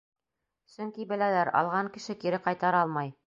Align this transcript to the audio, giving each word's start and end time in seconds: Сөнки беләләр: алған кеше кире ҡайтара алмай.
Сөнки 0.75 1.05
беләләр: 1.11 1.53
алған 1.61 1.91
кеше 1.99 2.17
кире 2.25 2.41
ҡайтара 2.49 2.85
алмай. 2.87 3.15